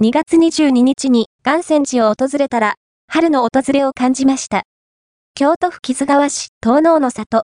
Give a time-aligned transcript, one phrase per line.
[0.00, 2.76] 2月22日に岩泉寺を訪れたら、
[3.08, 4.62] 春の訪れを感じました。
[5.34, 7.36] 京都府木津川市東能の里。